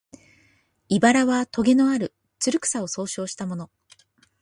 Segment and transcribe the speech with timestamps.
[0.89, 3.69] 「茨」はとげのある、つる草を総称したもの